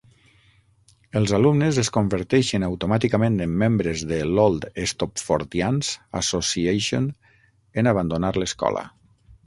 Els 1.19 1.33
alumnes 1.37 1.79
es 1.81 1.91
converteixen 1.97 2.65
automàticament 2.69 3.37
en 3.47 3.53
membres 3.65 4.05
de 4.13 4.19
l'Old 4.31 4.67
Stopfordians 4.95 5.95
Association 6.25 7.11
en 7.83 7.93
abandonar 7.97 8.37
l'escola. 8.41 8.89